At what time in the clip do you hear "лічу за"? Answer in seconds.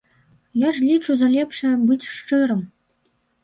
0.87-1.29